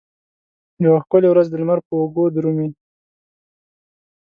یوه 0.83 0.99
ښکلې 1.03 1.27
ورځ 1.31 1.47
د 1.49 1.55
لمر 1.61 1.79
په 1.87 1.93
اوږو 1.99 2.25
درومې 2.35 2.69